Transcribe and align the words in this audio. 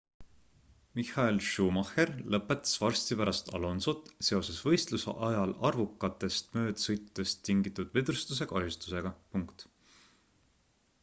michael 0.99 1.35
schumacher 1.47 2.11
lõpetas 2.35 2.79
varsti 2.83 3.17
pärast 3.19 3.51
alonsot 3.59 4.09
seoses 4.29 4.57
võistluse 4.69 5.15
ajal 5.29 5.53
arvukatest 5.71 6.49
möödasõitudest 6.57 7.45
tingitud 7.51 7.95
vedrustuse 7.99 8.49
kahjustustega 8.55 9.15